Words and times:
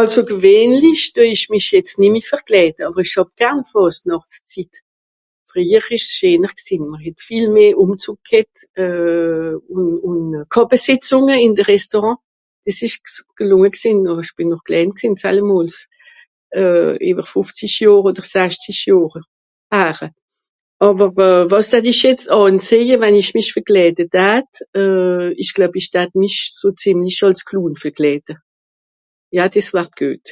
àlso 0.00 0.22
gewähnlich 0.30 1.02
deu 1.16 1.26
isch 1.34 1.46
mich 1.52 1.66
jezt 1.74 1.94
nemmi 2.02 2.22
verkleide 2.30 2.82
àwer 2.88 3.04
ìsch 3.06 3.18
hàb 3.20 3.30
garn 3.40 3.60
faasnàchtszit 3.72 4.72
freijer 5.50 5.84
esch's 5.96 6.14
scheener 6.16 6.52
gsìn 6.60 6.82
mr 6.92 7.02
het 7.06 7.18
viel 7.26 7.46
mehr 7.56 7.74
ùmzug 7.82 8.16
g'hett 8.28 8.56
euh 8.84 9.54
ùn 9.76 9.88
ùn 10.08 10.20
càpesìtzùnge 10.54 11.36
ìn 11.46 11.52
de 11.58 11.64
restaurant 11.74 12.18
des 12.64 12.78
esch... 12.86 12.98
gsìn 13.78 13.98
àwer 14.10 14.22
ìsch 14.24 14.36
bìn 14.38 14.48
nor 14.50 14.62
klein 14.66 14.90
gsìn 14.98 15.14
zallemols 15.22 15.76
euh 16.62 16.92
ìwer 17.10 17.26
fofzischjohr 17.32 18.02
oder 18.10 18.24
s'achtischjohr 18.32 19.16
hare 19.74 20.08
àwer 20.86 21.10
wàs 21.52 21.66
d'hatt'isch 21.70 22.02
jetz 22.06 22.24
anziehe 22.38 22.94
wann 23.02 23.20
isch 23.22 23.34
mich 23.36 23.50
verklaide 23.56 24.04
d'hatt 24.14 24.52
euh 24.82 25.26
isch 25.42 25.54
gleub 25.56 25.74
isch 25.80 25.90
d'hatt 25.94 26.12
mich 26.22 26.36
so 26.60 26.66
zìmlich 26.82 27.20
àls 27.26 27.40
clown 27.48 27.74
verklaide 27.84 28.34
ja 29.38 29.44
des 29.54 29.68
wart 29.74 29.94
geut 30.00 30.26